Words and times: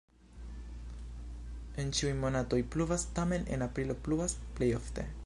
En 1.83 1.93
ĉiuj 1.99 2.15
monatoj 2.23 2.61
pluvas, 2.77 3.07
tamen 3.21 3.49
en 3.57 3.67
aprilo 3.69 4.01
pluvas 4.09 4.37
plej 4.57 4.73
ofte. 4.83 5.11